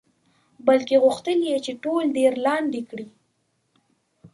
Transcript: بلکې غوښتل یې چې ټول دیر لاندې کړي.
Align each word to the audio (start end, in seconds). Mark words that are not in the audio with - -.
بلکې 0.67 0.95
غوښتل 1.03 1.39
یې 1.51 1.57
چې 1.65 1.71
ټول 1.83 2.03
دیر 2.17 2.33
لاندې 2.45 2.81
کړي. 2.89 3.07